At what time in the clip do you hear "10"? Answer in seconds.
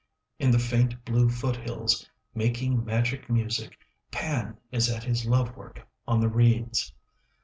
4.09-4.09